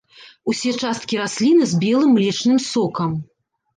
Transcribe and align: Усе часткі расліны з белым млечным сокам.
Усе 0.53 0.71
часткі 0.83 1.19
расліны 1.23 1.63
з 1.73 1.81
белым 1.85 2.11
млечным 2.17 2.57
сокам. 2.73 3.11